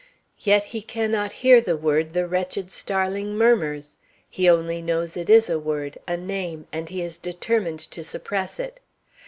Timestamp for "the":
1.61-1.77, 2.13-2.25